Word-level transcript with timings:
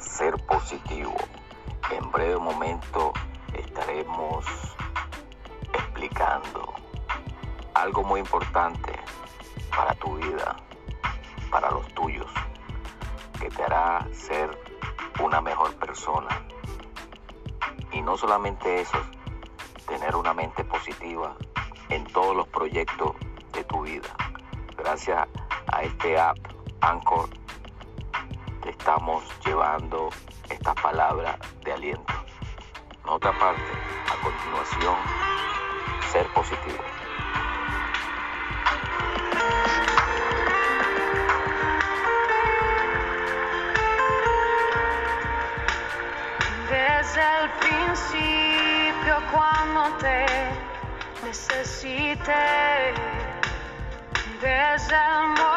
Ser 0.00 0.34
Positivo. 0.46 1.14
En 1.90 2.10
breve 2.10 2.38
momento 2.38 3.12
estaremos 3.52 4.44
explicando 5.72 6.72
algo 7.74 8.02
muy 8.02 8.20
importante 8.20 8.92
para 9.76 9.94
tu 9.94 10.16
vida, 10.16 10.56
para 11.50 11.70
los 11.70 11.86
tuyos, 11.94 12.30
que 13.38 13.50
te 13.50 13.62
hará 13.62 14.08
ser 14.12 14.50
una 15.22 15.42
mejor 15.42 15.76
persona. 15.76 16.46
Y 17.92 18.00
no 18.00 18.16
solamente 18.16 18.80
eso, 18.80 18.98
tener 19.86 20.16
una 20.16 20.32
mente 20.32 20.64
positiva 20.64 21.36
en 21.90 22.04
todos 22.06 22.34
los 22.34 22.48
proyectos 22.48 23.12
de 23.52 23.64
tu 23.64 23.82
vida. 23.82 24.08
Gracias 24.78 25.28
a 25.70 25.82
este 25.82 26.18
app 26.18 26.38
Anchor 26.80 27.37
estamos 28.88 29.22
llevando 29.44 30.08
esta 30.48 30.74
palabra 30.74 31.38
de 31.62 31.72
aliento. 31.74 32.14
En 33.04 33.10
otra 33.10 33.38
parte, 33.38 33.60
a 34.10 34.16
continuación, 34.22 34.96
ser 36.10 36.26
positivo. 36.28 36.78
Desde 46.70 47.22
el 47.42 47.50
principio 47.60 49.16
cuando 49.30 49.98
te 49.98 50.24
necesité, 51.26 52.94
desde 54.40 54.96
el 54.96 55.47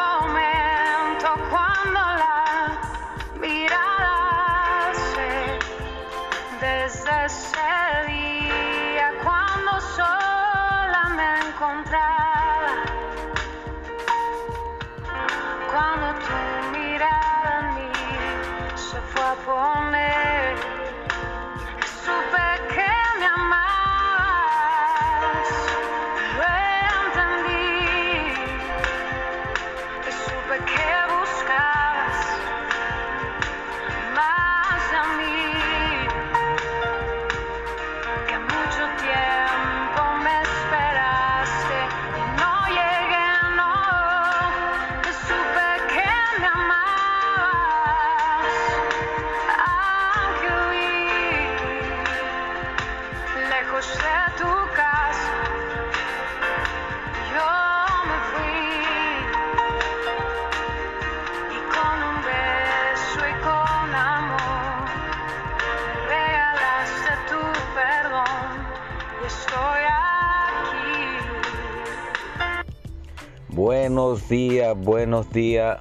Buenos 73.64 74.28
días, 74.28 74.76
buenos 74.76 75.30
días 75.30 75.78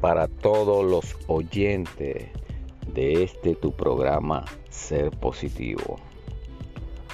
para 0.00 0.26
todos 0.26 0.82
los 0.90 1.14
oyentes 1.26 2.30
de 2.94 3.24
este 3.24 3.54
tu 3.56 3.72
programa 3.72 4.46
Ser 4.70 5.10
Positivo. 5.10 5.98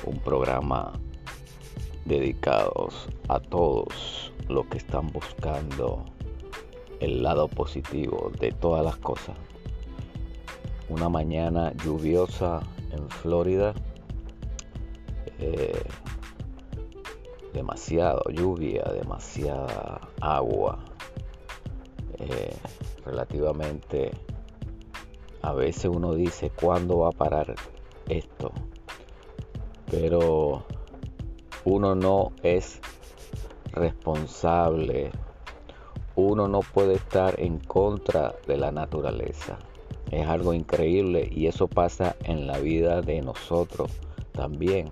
Un 0.07 0.21
programa 0.21 0.93
dedicado 2.05 2.91
a 3.27 3.41
todos 3.41 4.33
los 4.49 4.65
que 4.67 4.79
están 4.79 5.09
buscando 5.09 6.05
el 7.01 7.25
lado 7.25 7.49
positivo 7.49 8.31
de 8.39 8.53
todas 8.53 8.85
las 8.85 8.97
cosas. 8.99 9.35
Una 10.89 11.09
mañana 11.09 11.73
lluviosa 11.85 12.61
en 12.93 13.11
Florida. 13.11 13.75
eh, 15.41 15.83
demasiado 17.53 18.23
lluvia, 18.31 18.85
demasiada 18.93 20.01
agua. 20.21 20.79
Eh, 22.19 22.55
relativamente, 23.05 24.13
a 25.43 25.53
veces 25.53 25.87
uno 25.87 26.15
dice, 26.15 26.51
¿cuándo 26.51 26.99
va 26.99 27.09
a 27.09 27.13
parar 27.13 27.55
esto? 28.09 28.53
Pero 29.91 30.65
uno 31.65 31.95
no 31.95 32.33
es 32.43 32.81
responsable, 33.73 35.11
uno 36.15 36.49
no 36.49 36.61
puede 36.61 36.95
estar 36.95 37.41
en 37.41 37.59
contra 37.59 38.35
de 38.47 38.57
la 38.57 38.71
naturaleza. 38.71 39.59
Es 40.11 40.27
algo 40.27 40.55
increíble 40.55 41.29
y 41.31 41.47
eso 41.47 41.69
pasa 41.69 42.17
en 42.25 42.47
la 42.47 42.59
vida 42.59 43.01
de 43.01 43.23
nosotros 43.23 43.91
también. 44.33 44.91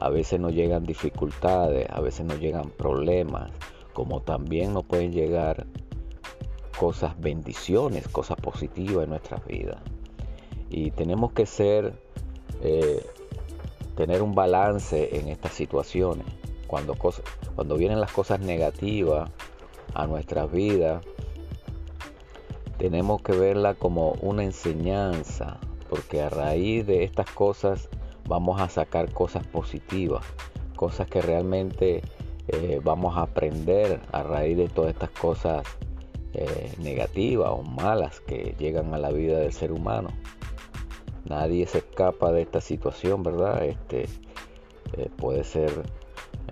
A 0.00 0.10
veces 0.10 0.38
nos 0.40 0.52
llegan 0.52 0.84
dificultades, 0.84 1.88
a 1.90 2.00
veces 2.00 2.24
nos 2.24 2.38
llegan 2.38 2.70
problemas, 2.70 3.50
como 3.92 4.20
también 4.22 4.72
nos 4.72 4.84
pueden 4.84 5.12
llegar 5.12 5.66
cosas, 6.78 7.18
bendiciones, 7.20 8.06
cosas 8.08 8.36
positivas 8.40 9.04
en 9.04 9.10
nuestras 9.10 9.44
vidas. 9.46 9.78
Y 10.70 10.92
tenemos 10.92 11.32
que 11.32 11.46
ser, 11.46 11.94
eh, 12.62 13.04
tener 13.96 14.22
un 14.22 14.34
balance 14.34 15.18
en 15.18 15.28
estas 15.28 15.52
situaciones. 15.52 16.26
Cuando, 16.68 16.94
cuando 17.56 17.76
vienen 17.76 18.00
las 18.00 18.12
cosas 18.12 18.40
negativas 18.40 19.30
a 19.94 20.06
nuestras 20.06 20.52
vidas, 20.52 21.04
tenemos 22.78 23.20
que 23.22 23.32
verla 23.32 23.74
como 23.74 24.12
una 24.20 24.44
enseñanza, 24.44 25.58
porque 25.90 26.20
a 26.22 26.28
raíz 26.28 26.86
de 26.86 27.02
estas 27.02 27.28
cosas 27.30 27.88
vamos 28.28 28.60
a 28.60 28.68
sacar 28.68 29.10
cosas 29.12 29.46
positivas, 29.46 30.24
cosas 30.76 31.08
que 31.08 31.22
realmente 31.22 32.02
eh, 32.48 32.80
vamos 32.84 33.16
a 33.16 33.22
aprender 33.22 34.00
a 34.12 34.22
raíz 34.22 34.56
de 34.56 34.68
todas 34.68 34.92
estas 34.92 35.10
cosas 35.10 35.66
eh, 36.34 36.72
negativas 36.78 37.50
o 37.50 37.62
malas 37.62 38.20
que 38.20 38.54
llegan 38.58 38.94
a 38.94 38.98
la 38.98 39.10
vida 39.10 39.38
del 39.38 39.52
ser 39.52 39.72
humano. 39.72 40.10
Nadie 41.24 41.66
se 41.66 41.78
escapa 41.78 42.30
de 42.32 42.42
esta 42.42 42.60
situación, 42.60 43.22
¿verdad? 43.22 43.64
Este 43.64 44.06
eh, 44.96 45.10
puede 45.16 45.42
ser, 45.44 45.70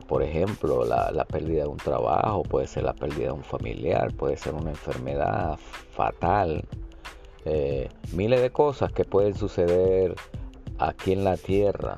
por 0.08 0.22
ejemplo, 0.22 0.84
la, 0.84 1.24
pérdida 1.26 1.62
de 1.62 1.68
un 1.68 1.78
trabajo, 1.78 2.42
puede 2.42 2.66
ser 2.66 2.84
la 2.84 2.94
pérdida 2.94 3.26
de 3.26 3.32
un 3.32 3.44
familiar, 3.44 4.12
puede 4.14 4.36
ser 4.36 4.54
una 4.54 4.70
enfermedad 4.70 5.58
fatal, 5.92 6.64
miles 8.12 8.42
de 8.42 8.50
cosas 8.50 8.90
que 8.90 9.04
pueden 9.04 9.34
suceder 9.34 10.16
aquí 10.78 11.12
en 11.12 11.24
la 11.24 11.36
tierra, 11.36 11.96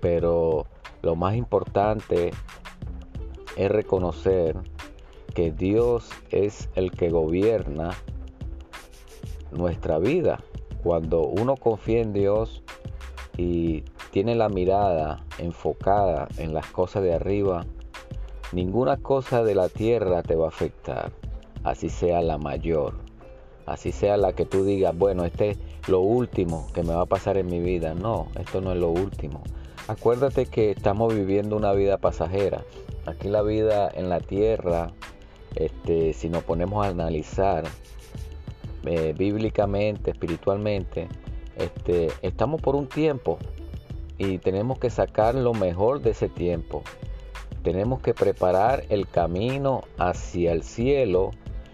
pero 0.00 0.66
lo 1.02 1.16
más 1.16 1.36
importante 1.36 2.30
es 3.56 3.70
reconocer 3.70 4.56
que 5.34 5.52
Dios 5.52 6.10
es 6.30 6.68
el 6.74 6.92
que 6.92 7.10
gobierna 7.10 7.90
nuestra 9.52 9.98
vida. 9.98 10.40
Cuando 10.82 11.22
uno 11.22 11.56
confía 11.56 12.00
en 12.00 12.12
Dios 12.12 12.62
y 13.36 13.84
tiene 14.10 14.34
la 14.34 14.48
mirada 14.48 15.24
enfocada 15.38 16.28
en 16.38 16.54
las 16.54 16.66
cosas 16.66 17.02
de 17.02 17.14
arriba, 17.14 17.66
ninguna 18.52 18.96
cosa 18.96 19.42
de 19.42 19.54
la 19.54 19.68
tierra 19.68 20.22
te 20.22 20.34
va 20.34 20.46
a 20.46 20.48
afectar, 20.48 21.12
así 21.64 21.88
sea 21.88 22.22
la 22.22 22.38
mayor, 22.38 22.94
así 23.66 23.92
sea 23.92 24.16
la 24.16 24.32
que 24.32 24.44
tú 24.44 24.64
digas, 24.64 24.96
bueno, 24.96 25.24
este 25.24 25.50
es 25.50 25.58
lo 25.88 26.00
último 26.00 26.68
que 26.72 26.82
me 26.82 26.94
va 26.94 27.02
a 27.02 27.06
pasar 27.06 27.36
en 27.36 27.46
mi 27.46 27.60
vida. 27.60 27.94
No, 27.94 28.28
esto 28.38 28.60
no 28.60 28.72
es 28.72 28.78
lo 28.78 28.90
último. 28.90 29.42
Acuérdate 29.88 30.46
que 30.46 30.70
estamos 30.70 31.14
viviendo 31.14 31.56
una 31.56 31.72
vida 31.72 31.96
pasajera. 31.96 32.62
Aquí 33.06 33.28
la 33.28 33.42
vida 33.42 33.90
en 33.94 34.08
la 34.08 34.20
tierra, 34.20 34.92
este, 35.54 36.12
si 36.12 36.28
nos 36.28 36.44
ponemos 36.44 36.84
a 36.84 36.90
analizar 36.90 37.64
eh, 38.84 39.14
bíblicamente, 39.16 40.10
espiritualmente, 40.10 41.08
este, 41.56 42.08
estamos 42.22 42.60
por 42.60 42.76
un 42.76 42.86
tiempo 42.86 43.38
y 44.18 44.38
tenemos 44.38 44.78
que 44.78 44.90
sacar 44.90 45.34
lo 45.34 45.54
mejor 45.54 46.02
de 46.02 46.10
ese 46.10 46.28
tiempo. 46.28 46.82
Tenemos 47.62 48.00
que 48.00 48.14
preparar 48.14 48.84
el 48.90 49.08
camino 49.08 49.82
hacia 49.96 50.52
el 50.52 50.62
cielo 50.62 51.30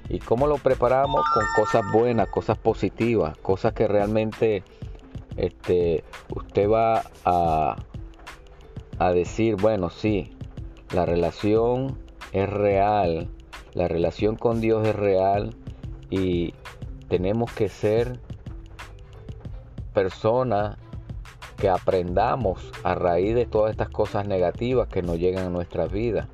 ¿Y 0.08 0.18
cómo 0.18 0.46
lo 0.46 0.58
preparamos? 0.58 1.22
Con 1.32 1.44
cosas 1.56 1.82
buenas, 1.92 2.28
cosas 2.28 2.58
positivas, 2.58 3.36
cosas 3.38 3.72
que 3.72 3.88
realmente 3.88 4.62
este, 5.36 6.04
usted 6.34 6.68
va 6.68 7.02
a, 7.24 7.76
a 8.98 9.12
decir, 9.12 9.56
bueno, 9.56 9.90
sí, 9.90 10.36
la 10.92 11.06
relación 11.06 11.98
es 12.32 12.48
real, 12.50 13.28
la 13.72 13.88
relación 13.88 14.36
con 14.36 14.60
Dios 14.60 14.86
es 14.86 14.94
real 14.94 15.56
y 16.10 16.54
tenemos 17.08 17.52
que 17.52 17.68
ser 17.68 18.20
personas 19.92 20.76
que 21.56 21.68
aprendamos 21.68 22.72
a 22.82 22.94
raíz 22.94 23.34
de 23.34 23.46
todas 23.46 23.70
estas 23.70 23.88
cosas 23.88 24.26
negativas 24.26 24.88
que 24.88 25.02
nos 25.02 25.18
llegan 25.18 25.46
a 25.46 25.50
nuestras 25.50 25.90
vidas. 25.90 26.28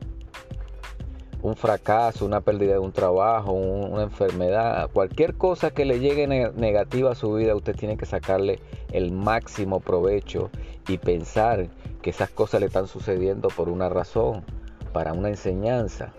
Un 1.42 1.56
fracaso, 1.56 2.26
una 2.26 2.42
pérdida 2.42 2.72
de 2.72 2.78
un 2.78 2.92
trabajo, 2.92 3.52
una 3.52 4.02
enfermedad, 4.02 4.90
cualquier 4.92 5.34
cosa 5.34 5.70
que 5.70 5.84
le 5.86 5.98
llegue 5.98 6.26
negativa 6.26 7.12
a 7.12 7.14
su 7.14 7.32
vida, 7.34 7.54
usted 7.54 7.74
tiene 7.74 7.96
que 7.96 8.04
sacarle 8.04 8.60
el 8.92 9.10
máximo 9.10 9.80
provecho 9.80 10.50
y 10.86 10.98
pensar 10.98 11.68
que 12.02 12.10
esas 12.10 12.30
cosas 12.30 12.60
le 12.60 12.66
están 12.66 12.86
sucediendo 12.86 13.48
por 13.48 13.68
una 13.68 13.88
razón, 13.88 14.44
para 14.92 15.12
una 15.12 15.28
enseñanza. 15.28 16.12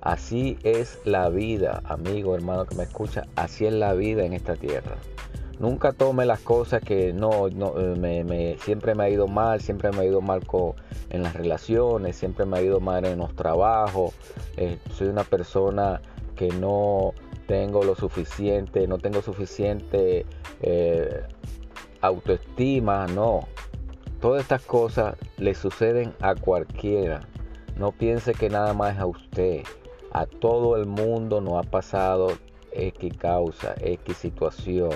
Así 0.00 0.56
es 0.62 0.98
la 1.04 1.28
vida, 1.28 1.82
amigo, 1.84 2.34
hermano 2.34 2.64
que 2.64 2.74
me 2.74 2.84
escucha, 2.84 3.24
así 3.36 3.66
es 3.66 3.72
la 3.72 3.92
vida 3.94 4.24
en 4.24 4.32
esta 4.32 4.56
tierra. 4.56 4.96
Nunca 5.60 5.92
tome 5.92 6.24
las 6.24 6.40
cosas 6.40 6.80
que 6.82 7.12
no, 7.12 7.48
eh, 7.48 8.24
me, 8.24 8.56
siempre 8.60 8.94
me 8.94 9.04
ha 9.04 9.10
ido 9.10 9.28
mal, 9.28 9.60
siempre 9.60 9.92
me 9.92 9.98
ha 9.98 10.04
ido 10.06 10.22
mal 10.22 10.40
en 11.10 11.22
las 11.22 11.34
relaciones, 11.34 12.16
siempre 12.16 12.46
me 12.46 12.56
ha 12.56 12.62
ido 12.62 12.80
mal 12.80 13.04
en 13.04 13.18
los 13.18 13.36
trabajos. 13.36 14.14
Eh, 14.56 14.78
soy 14.90 15.08
una 15.08 15.22
persona 15.22 16.00
que 16.34 16.48
no 16.48 17.12
tengo 17.46 17.84
lo 17.84 17.94
suficiente, 17.94 18.88
no 18.88 18.96
tengo 18.96 19.20
suficiente 19.20 20.24
eh, 20.62 21.24
autoestima, 22.00 23.06
no. 23.08 23.46
Todas 24.18 24.40
estas 24.40 24.62
cosas 24.62 25.14
le 25.36 25.54
suceden 25.54 26.14
a 26.22 26.36
cualquiera. 26.36 27.20
No 27.76 27.92
piense 27.92 28.32
que 28.32 28.48
nada 28.48 28.72
más 28.72 28.98
a 28.98 29.04
usted. 29.04 29.64
A 30.12 30.24
todo 30.24 30.76
el 30.76 30.86
mundo 30.86 31.42
nos 31.42 31.54
ha 31.62 31.70
pasado 31.70 32.28
X 32.72 33.16
causa, 33.16 33.74
X 33.80 34.16
situación. 34.16 34.92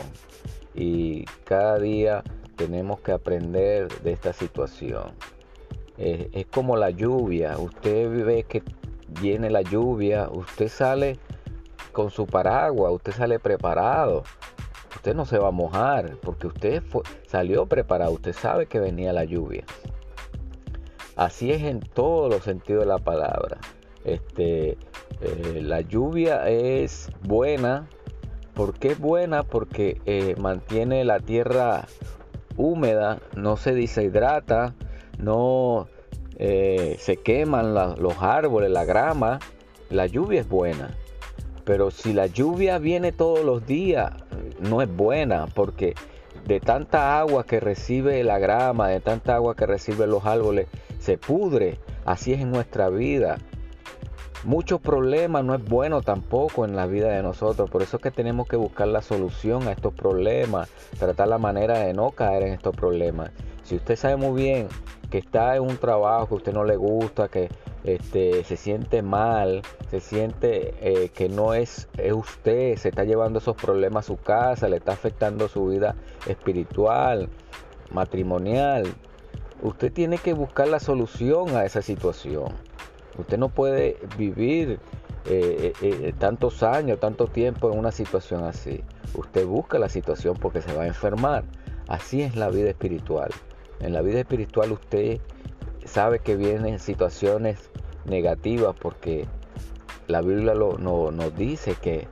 Y 0.75 1.25
cada 1.45 1.79
día 1.79 2.23
tenemos 2.57 3.01
que 3.01 3.13
aprender 3.13 3.89
de 4.03 4.13
esta 4.13 4.33
situación. 4.33 5.13
Es, 5.97 6.47
como 6.47 6.77
la 6.77 6.91
lluvia. 6.91 7.57
Usted 7.59 8.25
ve 8.25 8.45
que 8.45 8.63
viene 9.21 9.51
la 9.51 9.63
lluvia, 9.63 10.29
usted 10.31 10.69
sale 10.69 11.19
con 11.93 12.11
su 12.11 12.27
paraguas, 12.27 12.93
usted 12.93 13.13
sale 13.13 13.39
preparado. 13.39 14.25
Usted 14.95 15.15
no 15.15 15.27
se 15.27 15.39
va 15.39 15.49
a 15.49 15.53
mojar 15.53 16.17
porque 16.23 16.47
usted 16.47 16.83
salió 17.27 17.67
preparado, 17.67 18.13
usted 18.13 18.33
sabe 18.33 18.67
que 18.67 18.81
venía 18.81 19.13
la 19.13 19.25
lluvia. 19.25 19.65
Así 21.17 21.53
es 21.53 21.63
en 21.63 21.81
todos 21.81 22.31
los 22.31 22.43
sentidos 22.43 22.85
de 22.85 22.89
la 22.89 22.99
palabra. 22.99 23.59
Este, 24.05 24.77
eh, 25.21 25.61
la 25.63 25.81
lluvia 25.81 26.49
es 26.49 27.11
buena. 27.23 27.89
¿Por 28.55 28.75
qué 28.75 28.89
es 28.89 28.99
buena? 28.99 29.43
Porque 29.43 30.01
eh, 30.07 30.35
mantiene 30.39 31.05
la 31.05 31.19
tierra 31.21 31.87
húmeda, 32.57 33.21
no 33.35 33.57
se 33.57 33.75
deshidrata, 33.75 34.75
no 35.19 35.89
eh, 36.37 36.97
se 36.99 37.17
queman 37.17 37.75
los 37.75 38.15
árboles, 38.21 38.71
la 38.71 38.85
grama. 38.85 39.41
La 39.91 40.07
lluvia 40.07 40.41
es 40.41 40.49
buena. 40.49 40.97
Pero 41.65 41.91
si 41.91 42.13
la 42.13 42.27
lluvia 42.27 42.79
viene 42.79 43.11
todos 43.13 43.45
los 43.45 43.67
días, 43.67 44.13
no 44.61 44.83
es 44.83 44.95
buena 44.95 45.47
porque 45.47 45.95
de 46.47 46.61
tanta 46.61 47.19
agua 47.19 47.45
que 47.45 47.59
recibe 47.61 48.23
la 48.23 48.39
grama, 48.39 48.89
de 48.89 49.01
tanta 49.01 49.35
agua 49.37 49.57
que 49.57 49.67
reciben 49.67 50.11
los 50.11 50.27
árboles, 50.27 50.69
se 50.99 51.17
pudre. 51.17 51.79
Así 52.05 52.33
es 52.35 52.41
en 52.41 52.51
nuestra 52.51 52.91
vida. 52.91 53.39
Muchos 54.45 54.81
problemas 54.81 55.43
no 55.43 55.55
es 55.55 55.65
bueno 55.65 56.03
tampoco 56.03 56.67
en 56.67 56.77
la 56.77 56.87
vida 56.87 57.09
de 57.09 57.23
nosotros. 57.23 57.71
Por 57.71 57.83
eso 57.83 57.97
es 57.97 58.03
que 58.03 58.11
tenemos 58.11 58.47
que 58.47 58.57
buscar 58.57 58.89
la 58.89 59.01
solución 59.01 59.67
a 59.69 59.73
estos 59.73 59.95
problemas. 59.95 60.69
Tratar 60.99 61.29
la 61.29 61.39
manera 61.39 61.79
de 61.79 61.95
no 61.95 62.11
caer 62.11 62.43
en 62.43 62.53
estos 62.53 62.77
problemas. 62.77 63.31
Si 63.63 63.77
usted 63.77 63.97
sabe 63.97 64.17
muy 64.17 64.43
bien 64.43 64.69
que 65.11 65.19
está 65.19 65.57
en 65.57 65.63
un 65.63 65.79
trabajo 65.79 66.29
que 66.29 66.35
usted 66.35 66.53
no 66.53 66.65
le 66.65 66.77
gusta, 66.77 67.29
que 67.29 67.49
este, 67.85 68.45
se 68.45 68.57
siente 68.57 69.01
mal, 69.01 69.63
se 69.91 70.01
siente 70.01 70.75
eh, 70.81 71.09
que 71.09 71.31
no 71.31 71.55
es, 71.55 71.89
es, 71.97 72.13
usted, 72.13 72.77
se 72.77 72.91
está 72.91 73.05
llevando 73.05 73.39
esos 73.39 73.57
problemas 73.57 74.05
a 74.05 74.09
su 74.09 74.17
casa, 74.19 74.69
le 74.69 74.77
está 74.77 74.93
afectando 74.93 75.49
su 75.49 75.69
vida 75.69 75.95
espiritual, 76.27 77.31
matrimonial, 77.93 78.95
Usted 79.65 79.91
tiene 79.91 80.19
que 80.19 80.35
buscar 80.35 80.69
la 80.69 80.79
solución 80.79 81.57
a 81.57 81.65
esa 81.65 81.81
situación. 81.81 82.53
Usted 83.19 83.39
no 83.39 83.49
puede 83.49 83.97
vivir 84.19 84.81
eh, 85.27 85.73
eh, 85.81 85.99
eh, 86.03 86.15
tantos 86.19 86.63
años, 86.63 87.01
tanto 87.01 87.27
tiempo 87.27 87.73
en 87.73 87.79
una 87.79 87.93
situación 87.93 88.45
así. 88.45 88.83
Usted 89.15 89.47
busca 89.47 89.79
la 89.79 89.89
situación 89.89 90.37
porque 90.37 90.61
se 90.61 90.75
va 90.75 90.83
a 90.83 90.87
enfermar. 90.87 91.45
Así 91.89 92.23
es 92.23 92.37
la 92.37 92.51
vida 92.51 92.71
espiritual. 92.71 93.31
En 93.81 93.93
la 93.93 94.03
vida 94.03 94.21
espiritual 94.21 94.73
usted 94.73 95.21
sabe 95.85 96.19
que 96.19 96.37
vienen 96.37 96.79
situaciones 96.79 97.71
negativas 98.05 98.75
porque 98.79 99.27
la 100.09 100.21
Biblia 100.21 100.55
lo, 100.55 100.77
nos 100.79 101.37
dice 101.37 101.75
que, 101.81 102.07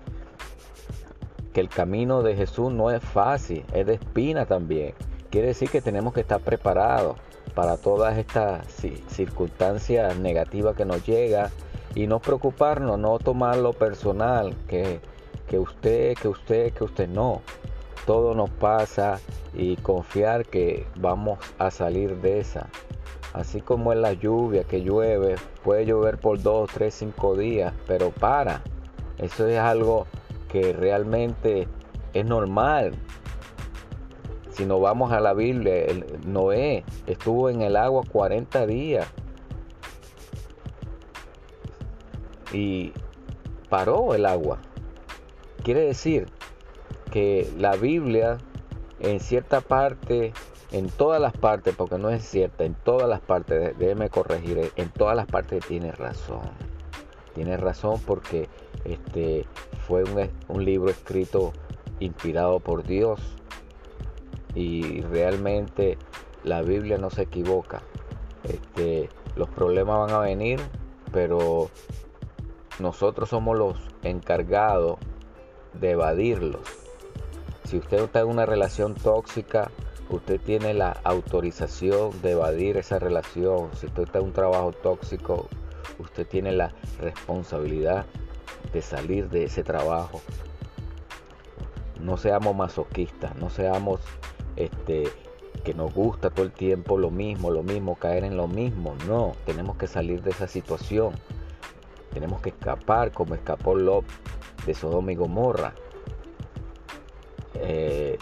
que 1.53 1.61
el 1.61 1.69
camino 1.69 2.23
de 2.23 2.37
Jesús 2.37 2.73
no 2.73 2.91
es 2.91 3.03
fácil, 3.03 3.65
es 3.75 3.87
de 3.87 3.95
espina 3.95 4.47
también. 4.47 4.95
Quiere 5.31 5.49
decir 5.49 5.71
que 5.71 5.81
tenemos 5.81 6.15
que 6.15 6.21
estar 6.21 6.41
preparados 6.41 7.17
para 7.55 7.77
todas 7.77 8.19
estas 8.19 8.67
circunstancias 9.09 10.17
negativas 10.17 10.77
que 10.77 10.85
nos 10.85 11.05
llega 11.05 11.51
y 11.95 12.07
no 12.07 12.21
preocuparnos, 12.21 12.99
no 12.99 13.19
tomarlo 13.19 13.73
personal, 13.73 14.55
que, 14.69 15.01
que 15.49 15.59
usted, 15.59 16.17
que 16.17 16.29
usted, 16.29 16.73
que 16.73 16.85
usted 16.85 17.09
no. 17.09 17.43
Todo 18.07 18.35
nos 18.35 18.51
pasa 18.51 19.21
y 19.55 19.77
confiar 19.77 20.47
que 20.47 20.87
vamos 20.97 21.39
a 21.59 21.71
salir 21.71 22.17
de 22.17 22.41
esa. 22.41 22.69
Así 23.33 23.61
como 23.61 23.93
en 23.93 24.03
la 24.03 24.13
lluvia 24.13 24.65
que 24.65 24.83
llueve, 24.83 25.37
puede 25.63 25.87
llover 25.87 26.19
por 26.19 26.43
dos, 26.43 26.71
tres, 26.73 26.95
cinco 26.95 27.37
días, 27.37 27.73
pero 27.87 28.11
para. 28.11 28.63
Eso 29.19 29.47
es 29.47 29.59
algo 29.59 30.07
que 30.51 30.73
realmente 30.73 31.69
es 32.13 32.27
normal. 32.27 32.95
Si 34.53 34.67
nos 34.67 34.81
vamos 34.81 35.13
a 35.13 35.21
la 35.21 35.33
Biblia, 35.33 35.87
Noé 36.27 36.85
estuvo 37.07 37.49
en 37.49 37.63
el 37.63 37.75
agua 37.75 38.03
40 38.11 38.67
días 38.67 39.07
y 42.53 42.93
paró 43.71 44.15
el 44.15 44.27
agua. 44.27 44.59
Quiere 45.63 45.81
decir 45.81 46.29
que 47.11 47.51
la 47.57 47.77
Biblia 47.77 48.39
en 49.01 49.21
cierta 49.21 49.61
parte, 49.61 50.33
en 50.71 50.89
todas 50.89 51.21
las 51.21 51.33
partes, 51.33 51.75
porque 51.75 51.99
no 51.99 52.11
es 52.11 52.23
cierta, 52.23 52.65
en 52.65 52.75
todas 52.75 53.09
las 53.09 53.21
partes, 53.21 53.77
déjeme 53.79 54.11
corregir, 54.11 54.71
en 54.77 54.91
todas 54.91 55.17
las 55.17 55.27
partes 55.27 55.67
tiene 55.67 55.93
razón. 55.93 56.43
Tiene 57.35 57.57
razón 57.57 58.01
porque 58.07 58.49
este 58.85 59.47
fue 59.87 60.05
un, 60.05 60.31
un 60.49 60.65
libro 60.65 60.91
escrito 60.91 61.53
inspirado 62.01 62.61
por 62.61 62.85
Dios 62.85 63.21
y 64.55 65.01
realmente 65.03 65.99
la 66.45 66.63
Biblia 66.63 66.99
no 66.99 67.11
se 67.11 67.23
equivoca. 67.23 67.83
Este, 68.45 69.09
los 69.37 69.49
problemas 69.49 69.99
van 69.99 70.11
a 70.11 70.19
venir, 70.19 70.61
pero 71.13 71.71
nosotros 72.79 73.29
somos 73.29 73.57
los 73.57 73.79
encargados 74.03 74.99
de 75.75 75.93
evadirlos. 75.93 76.63
Si 77.65 77.79
usted 77.79 78.03
está 78.03 78.21
en 78.21 78.29
una 78.29 78.45
relación 78.45 78.95
tóxica, 78.95 79.71
usted 80.11 80.41
tiene 80.41 80.75
la 80.75 80.91
autorización 81.05 82.21
de 82.23 82.33
evadir 82.33 82.77
esa 82.77 82.99
relación. 82.99 83.71
Si 83.75 83.87
usted 83.87 84.03
está 84.03 84.19
en 84.19 84.27
un 84.27 84.33
trabajo 84.33 84.73
tóxico, 84.73 85.49
usted 85.99 86.27
tiene 86.27 86.53
la 86.53 86.73
responsabilidad 87.01 88.05
de 88.73 88.83
salir 88.83 89.29
de 89.31 89.45
ese 89.45 89.63
trabajo. 89.63 90.21
No 92.01 92.17
seamos 92.17 92.57
masoquistas, 92.57 93.37
no 93.37 93.49
seamos 93.49 94.01
este, 94.57 95.05
que 95.65 95.75
nos 95.75 95.93
gusta 95.95 96.31
todo 96.31 96.45
el 96.45 96.53
tiempo 96.53 96.99
lo 96.99 97.11
mismo, 97.11 97.51
lo 97.51 97.63
mismo, 97.63 97.95
caer 97.97 98.25
en 98.25 98.37
lo 98.37 98.49
mismo. 98.49 98.95
No, 99.07 99.35
tenemos 99.47 99.77
que 99.77 99.87
salir 99.87 100.23
de 100.23 100.31
esa 100.31 100.49
situación. 100.49 101.15
Tenemos 102.13 102.41
que 102.41 102.51
escapar 102.51 103.13
como 103.13 103.35
escapó 103.35 103.75
Lot 103.75 104.05
de 104.67 104.75
Sodoma 104.75 105.13
y 105.13 105.15
Gomorra. 105.17 105.75
Eh, 107.55 108.19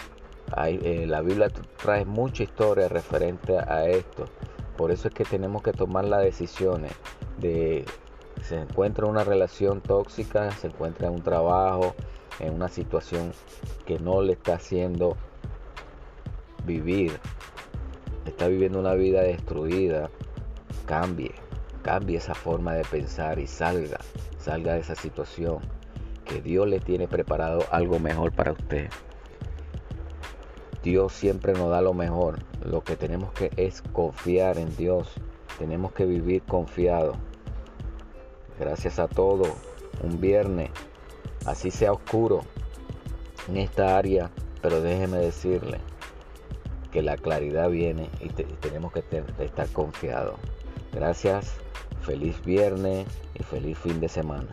eh, 0.66 1.06
la 1.06 1.22
Biblia 1.22 1.50
trae 1.82 2.04
mucha 2.04 2.42
historia 2.42 2.88
referente 2.88 3.58
a 3.58 3.86
esto. 3.88 4.26
Por 4.76 4.90
eso 4.90 5.08
es 5.08 5.14
que 5.14 5.24
tenemos 5.24 5.62
que 5.62 5.72
tomar 5.72 6.04
las 6.04 6.22
decisiones 6.22 6.92
de 7.38 7.84
se 8.42 8.58
encuentra 8.58 9.04
en 9.04 9.10
una 9.10 9.24
relación 9.24 9.80
tóxica, 9.80 10.50
se 10.52 10.68
encuentra 10.68 11.08
en 11.08 11.14
un 11.14 11.22
trabajo, 11.22 11.94
en 12.38 12.54
una 12.54 12.68
situación 12.68 13.32
que 13.86 13.98
no 13.98 14.22
le 14.22 14.32
está 14.32 14.54
haciendo 14.54 15.16
vivir, 16.64 17.12
está 18.26 18.48
viviendo 18.48 18.80
una 18.80 18.94
vida 18.94 19.22
destruida, 19.22 20.10
cambie, 20.86 21.32
cambie 21.82 22.18
esa 22.18 22.34
forma 22.34 22.74
de 22.74 22.84
pensar 22.84 23.38
y 23.38 23.46
salga, 23.46 24.00
salga 24.38 24.74
de 24.74 24.80
esa 24.80 24.94
situación, 24.94 25.58
que 26.24 26.40
Dios 26.40 26.66
le 26.66 26.80
tiene 26.80 27.08
preparado 27.08 27.64
algo 27.70 27.98
mejor 27.98 28.32
para 28.32 28.52
usted. 28.52 28.88
Dios 30.82 31.12
siempre 31.12 31.52
nos 31.52 31.70
da 31.70 31.82
lo 31.82 31.92
mejor. 31.92 32.38
Lo 32.64 32.82
que 32.82 32.96
tenemos 32.96 33.32
que 33.32 33.50
es 33.56 33.82
confiar 33.92 34.56
en 34.56 34.74
Dios. 34.76 35.08
Tenemos 35.58 35.92
que 35.92 36.06
vivir 36.06 36.42
confiado. 36.42 37.14
Gracias 38.58 38.98
a 38.98 39.06
todo. 39.06 39.42
Un 40.02 40.20
viernes, 40.20 40.70
así 41.44 41.70
sea 41.70 41.92
oscuro 41.92 42.40
en 43.48 43.58
esta 43.58 43.98
área, 43.98 44.30
pero 44.62 44.80
déjeme 44.80 45.18
decirle 45.18 45.78
que 46.90 47.02
la 47.02 47.16
claridad 47.16 47.70
viene 47.70 48.08
y, 48.20 48.28
tenemos 48.28 48.92
que 48.92 49.04
estar 49.40 49.68
confiados. 49.68 50.38
Gracias, 50.92 51.54
feliz 52.02 52.42
viernes 52.44 53.06
y 53.38 53.42
feliz 53.42 53.78
fin 53.78 54.00
de 54.00 54.08
semana. 54.08 54.48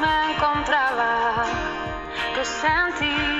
Me 0.00 0.32
encontré 0.32 0.83
Shanti. 2.44 3.33